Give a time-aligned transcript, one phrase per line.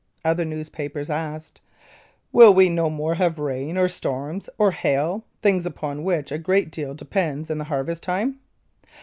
[0.25, 1.61] Other newspapers asked:
[2.31, 6.71] "Will we no more have rain, or storms, or hail things upon which a great
[6.71, 8.39] deal depends in the harvest time?"